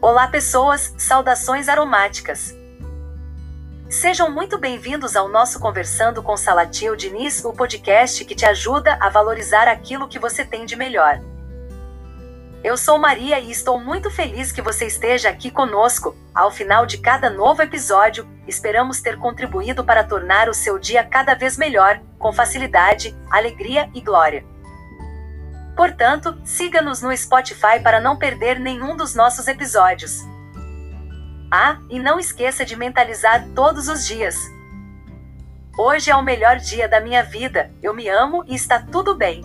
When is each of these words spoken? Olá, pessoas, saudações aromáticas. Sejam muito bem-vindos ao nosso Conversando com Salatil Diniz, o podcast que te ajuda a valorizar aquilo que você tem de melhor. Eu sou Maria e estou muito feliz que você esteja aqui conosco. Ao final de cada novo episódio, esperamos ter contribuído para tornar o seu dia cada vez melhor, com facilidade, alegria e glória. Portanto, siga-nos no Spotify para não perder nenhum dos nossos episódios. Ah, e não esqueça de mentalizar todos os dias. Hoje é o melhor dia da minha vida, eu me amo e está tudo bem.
Olá, 0.00 0.28
pessoas, 0.28 0.94
saudações 0.96 1.68
aromáticas. 1.68 2.56
Sejam 3.90 4.30
muito 4.30 4.56
bem-vindos 4.56 5.16
ao 5.16 5.28
nosso 5.28 5.58
Conversando 5.58 6.22
com 6.22 6.36
Salatil 6.36 6.94
Diniz, 6.94 7.44
o 7.44 7.52
podcast 7.52 8.24
que 8.24 8.36
te 8.36 8.46
ajuda 8.46 8.96
a 9.00 9.08
valorizar 9.08 9.66
aquilo 9.66 10.06
que 10.06 10.16
você 10.16 10.44
tem 10.44 10.64
de 10.64 10.76
melhor. 10.76 11.20
Eu 12.62 12.76
sou 12.76 12.96
Maria 12.96 13.40
e 13.40 13.50
estou 13.50 13.80
muito 13.80 14.08
feliz 14.08 14.52
que 14.52 14.62
você 14.62 14.86
esteja 14.86 15.30
aqui 15.30 15.50
conosco. 15.50 16.16
Ao 16.32 16.48
final 16.48 16.86
de 16.86 16.98
cada 16.98 17.28
novo 17.28 17.60
episódio, 17.60 18.24
esperamos 18.46 19.00
ter 19.00 19.18
contribuído 19.18 19.84
para 19.84 20.04
tornar 20.04 20.48
o 20.48 20.54
seu 20.54 20.78
dia 20.78 21.02
cada 21.02 21.34
vez 21.34 21.58
melhor, 21.58 22.00
com 22.20 22.32
facilidade, 22.32 23.16
alegria 23.32 23.90
e 23.92 24.00
glória. 24.00 24.44
Portanto, 25.78 26.36
siga-nos 26.44 27.02
no 27.02 27.16
Spotify 27.16 27.78
para 27.80 28.00
não 28.00 28.18
perder 28.18 28.58
nenhum 28.58 28.96
dos 28.96 29.14
nossos 29.14 29.46
episódios. 29.46 30.26
Ah, 31.48 31.78
e 31.88 32.00
não 32.00 32.18
esqueça 32.18 32.64
de 32.64 32.74
mentalizar 32.74 33.46
todos 33.54 33.86
os 33.86 34.04
dias. 34.04 34.34
Hoje 35.78 36.10
é 36.10 36.16
o 36.16 36.22
melhor 36.22 36.56
dia 36.56 36.88
da 36.88 37.00
minha 37.00 37.22
vida, 37.22 37.70
eu 37.80 37.94
me 37.94 38.08
amo 38.08 38.42
e 38.48 38.56
está 38.56 38.80
tudo 38.80 39.14
bem. 39.14 39.44